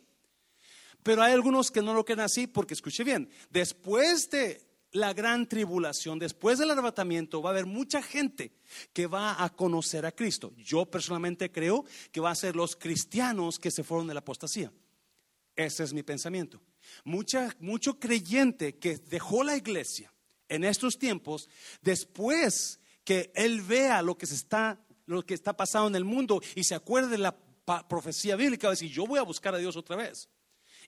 [1.01, 5.47] Pero hay algunos que no lo creen así porque, escuche bien, después de la gran
[5.47, 8.53] tribulación, después del arrebatamiento, va a haber mucha gente
[8.93, 10.53] que va a conocer a Cristo.
[10.57, 14.71] Yo personalmente creo que va a ser los cristianos que se fueron de la apostasía.
[15.55, 16.61] Ese es mi pensamiento.
[17.03, 20.11] Mucha, mucho creyente que dejó la iglesia
[20.47, 21.47] en estos tiempos,
[21.81, 26.41] después que él vea lo que se está, lo que está pasando en el mundo
[26.55, 27.37] y se acuerde de la
[27.87, 30.29] profecía bíblica, va a decir, yo voy a buscar a Dios otra vez.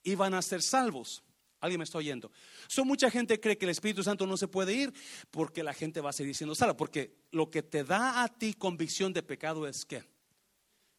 [0.03, 1.23] Y van a ser salvos.
[1.61, 2.31] ¿Alguien me está oyendo?
[2.67, 4.93] So, mucha gente cree que el Espíritu Santo no se puede ir
[5.29, 6.75] porque la gente va a seguir siendo salva.
[6.75, 10.03] Porque lo que te da a ti convicción de pecado es que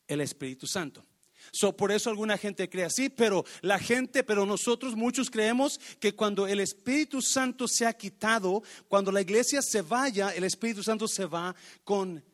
[0.07, 1.05] el Espíritu Santo.
[1.51, 6.15] So, por eso alguna gente cree así, pero la gente, pero nosotros muchos creemos que
[6.15, 11.09] cuando el Espíritu Santo se ha quitado, cuando la iglesia se vaya, el Espíritu Santo
[11.09, 12.25] se va con,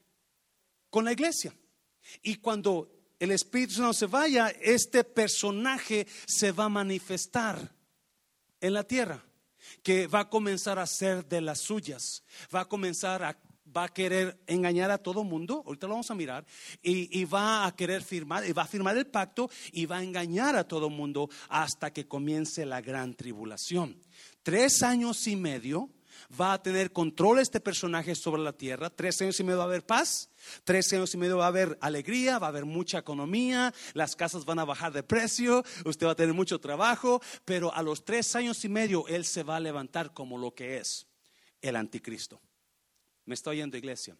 [0.90, 1.54] con la iglesia.
[2.22, 7.77] Y cuando el Espíritu Santo se vaya, este personaje se va a manifestar
[8.60, 9.24] en la tierra,
[9.82, 12.22] que va a comenzar a ser de las suyas,
[12.54, 13.38] va a comenzar a
[13.76, 16.46] va a querer engañar a todo mundo, ahorita lo vamos a mirar,
[16.82, 20.02] y, y, va a querer firmar, y va a firmar el pacto y va a
[20.02, 24.00] engañar a todo mundo hasta que comience la gran tribulación.
[24.42, 25.90] Tres años y medio
[26.38, 28.90] va a tener control este personaje sobre la tierra.
[28.90, 30.30] Tres años y medio va a haber paz.
[30.64, 34.44] Tres años y medio va a haber alegría, va a haber mucha economía, las casas
[34.44, 38.34] van a bajar de precio, usted va a tener mucho trabajo, pero a los tres
[38.36, 41.06] años y medio Él se va a levantar como lo que es
[41.60, 42.40] el anticristo.
[43.24, 44.16] ¿Me está oyendo, iglesia?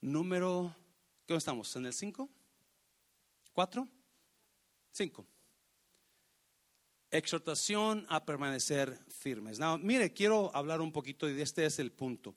[0.00, 0.74] Número,
[1.26, 1.74] ¿qué estamos?
[1.76, 2.28] ¿En el cinco?
[3.52, 3.88] ¿Cuatro?
[4.92, 5.26] Cinco
[7.14, 9.58] exhortación a permanecer firmes.
[9.80, 12.34] Mire, quiero hablar un poquito y este es el punto.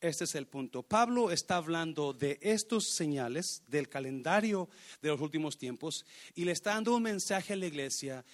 [0.00, 0.82] Este es el punto.
[0.82, 4.70] Pablo está hablando de estos señales del calendario
[5.02, 8.24] de los últimos tiempos y le está dando un mensaje a la iglesia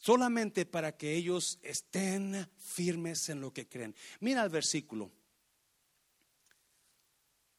[0.00, 3.96] solamente para que ellos estén firmes en lo que creen.
[4.20, 5.10] Mira el versículo.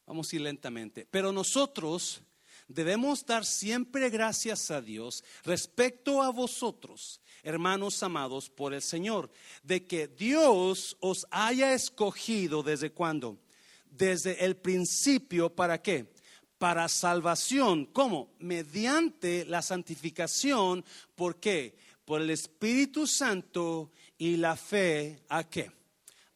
[0.05, 1.05] Vamos a ir lentamente.
[1.11, 2.21] Pero nosotros
[2.67, 9.31] debemos dar siempre gracias a Dios respecto a vosotros, hermanos amados por el Señor,
[9.63, 13.39] de que Dios os haya escogido desde cuándo?
[13.89, 16.13] Desde el principio, ¿para qué?
[16.57, 17.85] Para salvación.
[17.85, 18.33] ¿Cómo?
[18.39, 20.83] Mediante la santificación.
[21.15, 21.75] ¿Por qué?
[22.05, 25.21] Por el Espíritu Santo y la fe.
[25.29, 25.71] ¿A qué?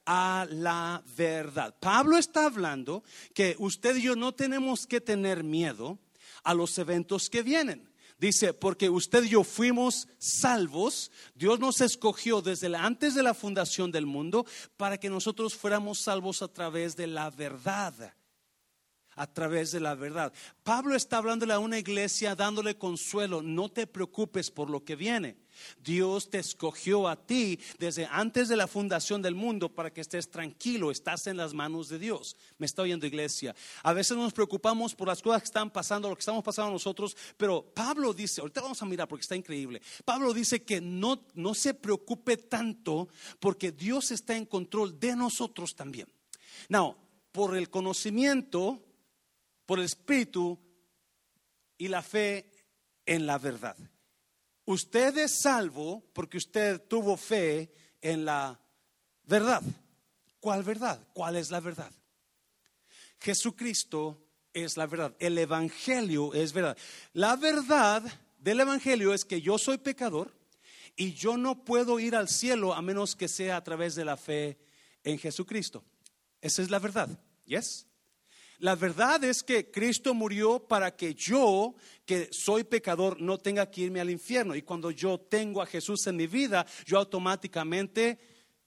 [0.07, 1.75] a la verdad.
[1.79, 5.99] Pablo está hablando que usted y yo no tenemos que tener miedo
[6.47, 7.89] a los eventos que vienen.
[8.17, 13.91] Dice, porque usted y yo fuimos salvos, Dios nos escogió desde antes de la fundación
[13.91, 14.45] del mundo
[14.77, 18.13] para que nosotros fuéramos salvos a través de la verdad
[19.19, 20.31] a través de la verdad.
[20.61, 25.37] Pablo está hablándole a una iglesia dándole consuelo, no te preocupes por lo que viene.
[25.83, 30.29] Dios te escogió a ti desde antes de la fundación del mundo para que estés
[30.29, 32.35] tranquilo, estás en las manos de Dios.
[32.57, 33.55] Me está oyendo iglesia.
[33.83, 37.15] A veces nos preocupamos por las cosas que están pasando, lo que estamos pasando nosotros,
[37.37, 39.81] pero Pablo dice, ahorita vamos a mirar porque está increíble.
[40.05, 43.07] Pablo dice que no, no se preocupe tanto
[43.39, 46.07] porque Dios está en control de nosotros también.
[46.69, 46.95] Now,
[47.31, 48.83] por el conocimiento,
[49.65, 50.59] por el Espíritu
[51.77, 52.51] y la fe
[53.05, 53.77] en la verdad.
[54.67, 58.59] Usted es salvo porque usted tuvo fe en la
[59.23, 59.63] verdad.
[60.41, 61.07] ¿Cuál verdad?
[61.13, 61.89] ¿Cuál es la verdad?
[63.17, 64.21] Jesucristo
[64.53, 65.15] es la verdad.
[65.19, 66.77] El Evangelio es verdad.
[67.13, 68.03] La verdad
[68.39, 70.35] del Evangelio es que yo soy pecador
[70.97, 74.17] y yo no puedo ir al cielo a menos que sea a través de la
[74.17, 74.57] fe
[75.01, 75.85] en Jesucristo.
[76.41, 77.07] Esa es la verdad.
[77.45, 77.86] ¿Yes?
[78.59, 83.81] La verdad es que Cristo murió para que yo, que soy pecador, no tenga que
[83.81, 84.55] irme al infierno.
[84.55, 88.17] Y cuando yo tengo a Jesús en mi vida, yo automáticamente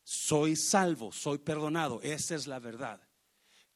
[0.05, 2.01] soy salvo, soy perdonado.
[2.03, 3.01] Esa es la verdad.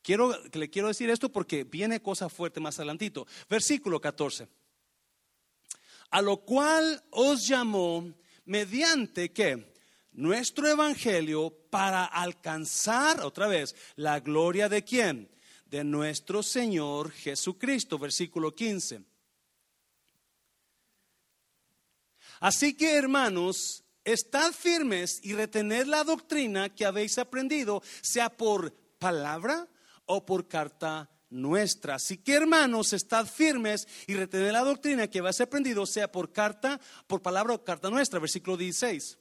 [0.03, 3.27] Quiero, le quiero decir esto porque viene cosa fuerte más adelantito.
[3.49, 4.47] Versículo 14.
[6.11, 9.75] A lo cual os llamó mediante que
[10.13, 15.34] nuestro evangelio para alcanzar otra vez la gloria de quién?
[15.75, 19.03] De nuestro Señor Jesucristo, versículo 15.
[22.39, 29.69] Así que hermanos, estad firmes y retened la doctrina que habéis aprendido, sea por palabra
[30.07, 31.97] o por carta nuestra.
[31.97, 36.81] Así que hermanos, estad firmes y retened la doctrina que habéis aprendido, sea por carta,
[37.09, 38.21] por palabra o carta nuestra.
[38.21, 39.19] Versículo 16.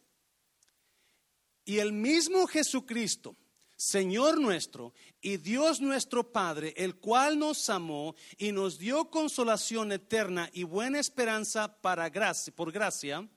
[1.66, 3.36] Y el mismo Jesucristo
[3.76, 10.50] Señor nuestro y Dios nuestro Padre, el cual nos amó y nos dio consolación eterna
[10.54, 13.28] y buena esperanza para gracia, por gracia.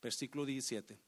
[0.00, 0.98] Versículo 17.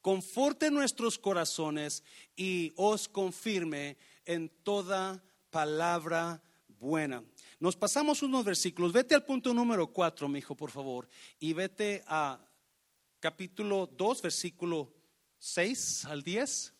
[0.00, 2.02] Conforte nuestros corazones
[2.36, 7.24] y os confirme en toda palabra buena.
[7.58, 8.92] Nos pasamos unos versículos.
[8.92, 11.08] Vete al punto número 4, mi hijo, por favor,
[11.38, 12.38] y vete a
[13.20, 14.92] capítulo 2, versículo
[15.38, 16.73] 6 al 10.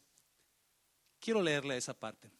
[1.24, 2.30] Quiero leerle esa parte.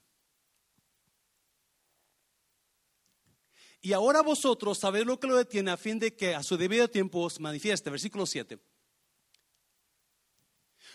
[3.81, 6.87] Y ahora vosotros sabéis lo que lo detiene a fin de que a su debido
[6.91, 7.89] tiempo os manifieste.
[7.89, 8.59] Versículo 7.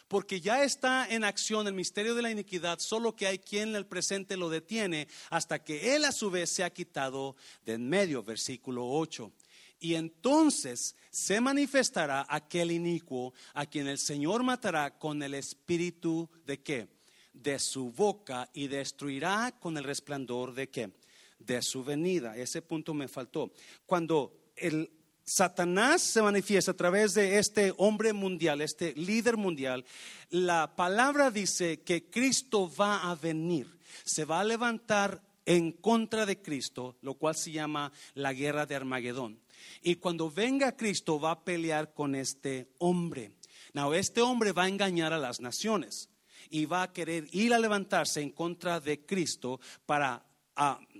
[0.08, 3.76] porque ya está en acción el misterio de la iniquidad, solo que hay quien en
[3.76, 7.88] el presente lo detiene hasta que él a su vez se ha quitado de en
[7.88, 9.32] medio, versículo 8.
[9.80, 16.60] Y entonces se manifestará aquel inicuo a quien el Señor matará con el espíritu de
[16.62, 16.99] qué?
[17.34, 20.92] De su boca y destruirá con el resplandor de qué?
[21.40, 22.36] De su venida.
[22.36, 23.52] Ese punto me faltó.
[23.86, 24.92] Cuando el
[25.30, 29.86] Satanás se manifiesta a través de este hombre mundial, este líder mundial,
[30.32, 33.68] la palabra dice que Cristo va a venir,
[34.04, 38.76] se va a levantar en contra de Cristo, lo cual se llama la guerra de
[38.76, 39.40] Armagedón.
[39.84, 43.34] Y cuando venga Cristo va a pelear con este hombre.
[43.74, 46.10] Now, este hombre va a engañar a las naciones
[46.50, 50.26] y va a querer ir a levantarse en contra de Cristo para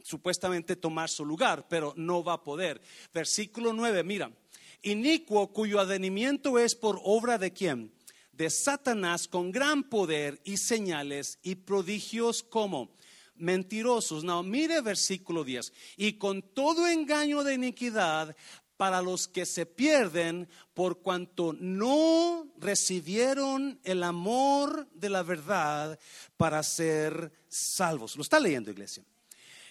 [0.04, 2.82] supuestamente tomar su lugar, pero no va a poder.
[3.14, 4.32] Versículo 9, mira,
[4.84, 7.94] inicuo cuyo advenimiento es por obra de quién?
[8.32, 12.96] De Satanás con gran poder y señales y prodigios como
[13.36, 14.24] mentirosos.
[14.24, 15.74] No, mire versículo 10.
[15.98, 18.36] Y con todo engaño de iniquidad
[18.80, 26.00] para los que se pierden por cuanto no recibieron el amor de la verdad
[26.38, 28.16] para ser salvos.
[28.16, 29.04] Lo está leyendo, iglesia.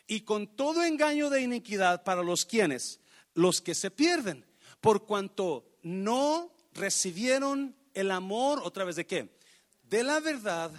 [0.06, 3.00] Y con todo engaño de iniquidad para los quienes,
[3.32, 4.44] los que se pierden,
[4.82, 9.38] por cuanto no recibieron el amor, otra vez de qué?
[9.84, 10.70] De la verdad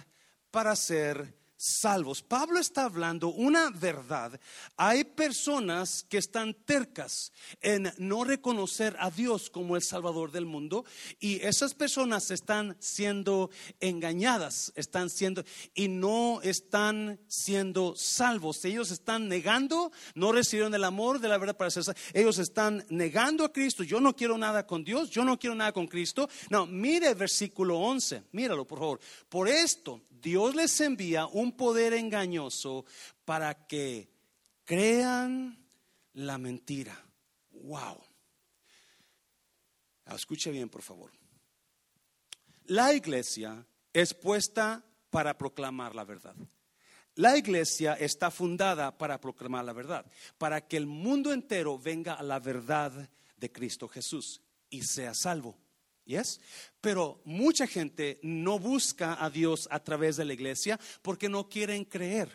[0.52, 2.22] para ser salvos.
[2.22, 4.40] Pablo está hablando una verdad.
[4.78, 10.86] Hay personas que están tercas en no reconocer a Dios como el Salvador del mundo
[11.18, 15.44] y esas personas están siendo engañadas, están siendo
[15.74, 18.64] y no están siendo salvos.
[18.64, 22.02] Ellos están negando, no recibieron el amor de la verdad para ser salvos.
[22.14, 23.82] Ellos están negando a Cristo.
[23.82, 26.26] Yo no quiero nada con Dios, yo no quiero nada con Cristo.
[26.48, 29.00] No, mire versículo 11, míralo por favor.
[29.28, 32.84] Por esto Dios les envía un poder engañoso
[33.24, 34.10] para que
[34.64, 35.66] crean
[36.14, 36.96] la mentira.
[37.50, 38.02] Wow.
[40.14, 41.10] Escuche bien, por favor.
[42.66, 46.36] La iglesia es puesta para proclamar la verdad.
[47.16, 50.06] La iglesia está fundada para proclamar la verdad,
[50.38, 54.40] para que el mundo entero venga a la verdad de Cristo Jesús
[54.70, 55.58] y sea salvo.
[56.10, 56.40] ¿Yes?
[56.80, 61.84] Pero mucha gente no busca a Dios a través de la iglesia porque no quieren
[61.84, 62.28] creer.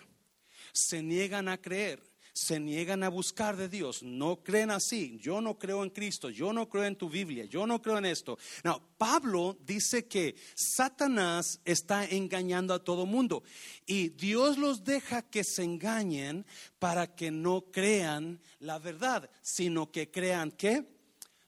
[0.71, 2.01] Se niegan a creer,
[2.31, 4.01] se niegan a buscar de Dios.
[4.01, 5.17] No creen así.
[5.21, 8.05] Yo no creo en Cristo, yo no creo en tu Biblia, yo no creo en
[8.05, 8.37] esto.
[8.63, 13.43] No, Pablo dice que Satanás está engañando a todo mundo
[13.85, 16.45] y Dios los deja que se engañen
[16.79, 20.85] para que no crean la verdad, sino que crean que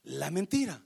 [0.02, 0.82] la mentira.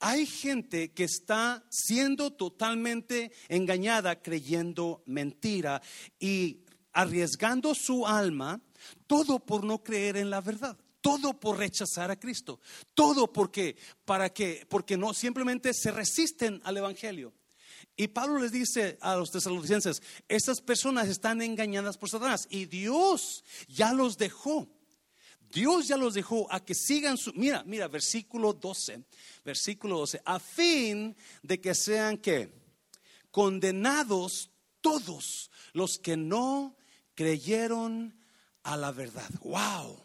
[0.00, 5.82] Hay gente que está siendo totalmente engañada creyendo mentira
[6.18, 8.60] y arriesgando su alma,
[9.06, 10.76] todo por no creer en la verdad.
[11.02, 12.60] Todo por rechazar a Cristo.
[12.94, 17.32] Todo porque para que porque no simplemente se resisten al evangelio.
[17.96, 23.44] Y Pablo les dice a los tesalonicenses, estas personas están engañadas por Satanás y Dios
[23.68, 24.68] ya los dejó.
[25.50, 29.04] Dios ya los dejó a que sigan su Mira, mira, versículo 12
[29.44, 32.52] versículo 12, a fin de que sean que
[33.30, 36.76] condenados todos los que no
[37.14, 38.14] creyeron
[38.62, 39.30] a la verdad.
[39.42, 40.04] Wow,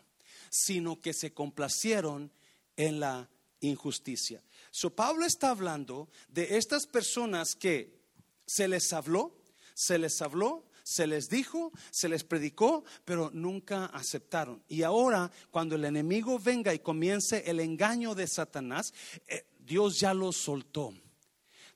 [0.50, 2.32] sino que se complacieron
[2.76, 3.30] en la
[3.62, 4.44] injusticia.
[4.72, 7.96] So Pablo está hablando de estas personas que
[8.46, 9.42] se les habló,
[9.74, 14.64] se les habló, se les dijo, se les predicó, pero nunca aceptaron.
[14.68, 18.94] Y ahora, cuando el enemigo venga y comience el engaño de Satanás,
[19.26, 20.94] eh, Dios ya los soltó.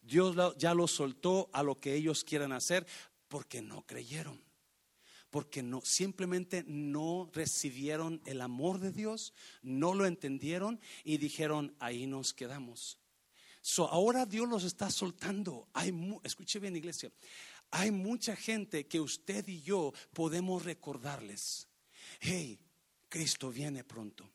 [0.04, 2.86] Dios ya los soltó a lo que ellos quieran hacer
[3.28, 4.40] porque no creyeron.
[5.32, 9.34] Porque no, simplemente no recibieron el amor de Dios,
[9.64, 13.00] no lo entendieron y dijeron, ahí nos quedamos.
[13.62, 15.68] So, ahora Dios los está soltando.
[15.74, 15.94] Hay,
[16.24, 17.12] escuche bien, iglesia.
[17.72, 21.68] Hay mucha gente que usted y yo podemos recordarles,
[22.20, 22.60] hey,
[23.08, 24.30] Cristo viene pronto.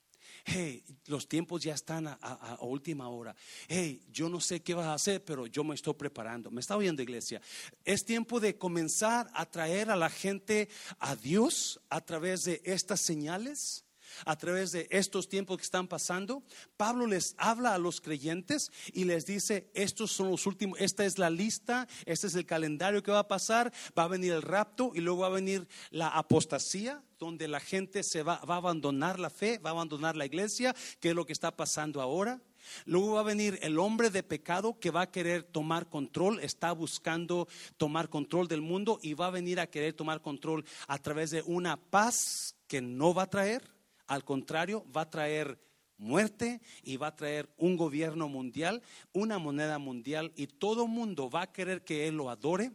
[0.46, 3.34] Hey, los tiempos ya están a, última hora.
[3.68, 6.50] Hey, yo no sé qué vas a hacer, pero yo me estoy preparando.
[6.50, 7.40] Me está oyendo, iglesia.
[7.84, 10.68] Es tiempo de comenzar a traer a la gente
[10.98, 13.83] a Dios a través de estas señales
[14.24, 16.42] a través de estos tiempos que están pasando,
[16.76, 21.18] Pablo les habla a los creyentes y les dice, estos son los últimos, esta es
[21.18, 24.92] la lista, este es el calendario que va a pasar, va a venir el rapto
[24.94, 29.18] y luego va a venir la apostasía, donde la gente se va, va a abandonar
[29.18, 32.40] la fe, va a abandonar la iglesia, que es lo que está pasando ahora.
[32.86, 36.72] Luego va a venir el hombre de pecado que va a querer tomar control, está
[36.72, 41.30] buscando tomar control del mundo y va a venir a querer tomar control a través
[41.30, 43.73] de una paz que no va a traer,
[44.06, 45.58] al contrario, va a traer
[45.96, 48.82] muerte y va a traer un gobierno mundial,
[49.12, 52.72] una moneda mundial y todo mundo va a querer que él lo adore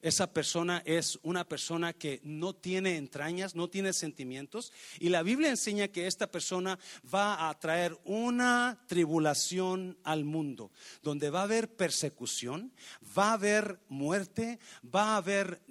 [0.00, 4.72] esa persona es una persona que no tiene entrañas, no tiene sentimientos.
[5.00, 6.78] Y la Biblia enseña que esta persona
[7.12, 10.70] va a traer una tribulación al mundo,
[11.02, 12.72] donde va a haber persecución,
[13.16, 15.62] va a haber muerte, va a haber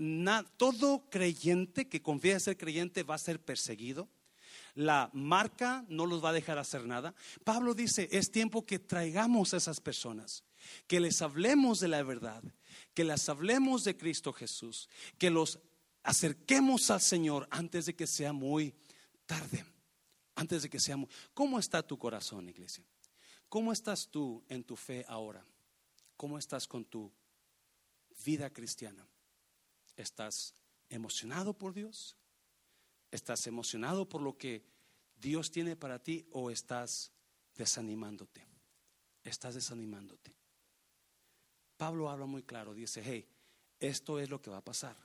[0.57, 4.09] todo creyente que confía ser creyente va a ser perseguido.
[4.77, 7.13] La marca no los va a dejar hacer nada.
[7.43, 10.43] Pablo dice, es tiempo que traigamos a esas personas,
[10.87, 12.43] que les hablemos de la verdad
[12.97, 15.59] que las hablemos de Cristo Jesús, que los
[16.01, 18.73] acerquemos al Señor antes de que sea muy
[19.27, 19.63] tarde,
[20.33, 20.97] antes de que sea.
[21.33, 22.83] ¿Cómo está tu corazón, iglesia?
[23.49, 25.45] ¿Cómo estás tú en tu fe ahora?
[26.15, 27.11] ¿Cómo estás con tu
[28.25, 29.07] vida cristiana?
[29.95, 30.55] ¿Estás
[30.89, 32.17] emocionado por Dios?
[33.11, 34.63] ¿Estás emocionado por lo que
[35.19, 37.11] Dios tiene para ti o estás
[37.55, 38.45] desanimándote?
[39.23, 40.33] Estás desanimándote.
[41.77, 43.27] Pablo habla muy claro, dice, hey,
[43.79, 44.97] esto es lo que va a pasar.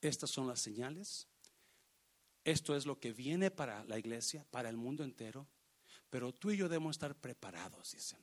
[0.00, 1.26] Estas son las señales.
[2.44, 5.46] Esto es lo que viene para la iglesia, para el mundo entero.
[6.10, 8.18] Pero tú y yo debemos estar preparados, dice,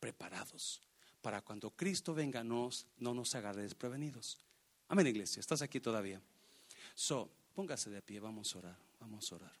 [0.00, 0.80] preparados
[1.20, 4.38] para cuando Cristo venga nos, no nos agarre desprevenidos.
[4.88, 6.22] Amén, iglesia, estás aquí todavía.
[6.94, 9.52] So, póngase de pie, vamos a orar, vamos a orar.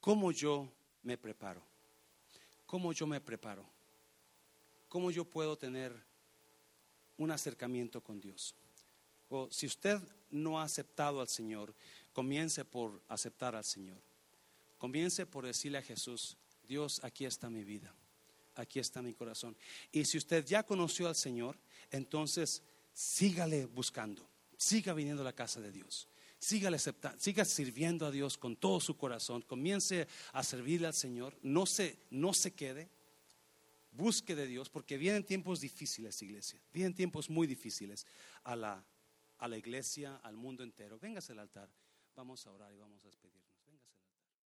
[0.00, 0.68] ¿Cómo yo
[1.04, 1.62] me preparo?
[2.66, 3.64] ¿Cómo yo me preparo?
[4.88, 5.94] ¿Cómo yo puedo tener
[7.16, 8.56] un acercamiento con Dios?
[9.28, 10.00] O si usted
[10.32, 11.76] no ha aceptado al Señor,
[12.12, 14.02] comience por aceptar al Señor.
[14.78, 16.36] Comience por decirle a Jesús,
[16.66, 17.94] Dios, aquí está mi vida,
[18.58, 19.56] aquí está mi corazón.
[19.92, 21.56] Y si usted ya conoció al Señor,
[21.90, 26.08] entonces sígale buscando, siga viniendo a la casa de Dios.
[26.40, 26.70] Siga,
[27.18, 31.98] siga sirviendo a Dios con todo su corazón, comience a servirle al Señor, no se,
[32.10, 32.88] no se quede,
[33.90, 38.06] busque de Dios, porque vienen tiempos difíciles, iglesia, vienen tiempos muy difíciles
[38.44, 38.84] a la,
[39.38, 40.98] a la iglesia, al mundo entero.
[41.00, 41.68] Véngase al altar,
[42.14, 43.47] vamos a orar y vamos a despedir.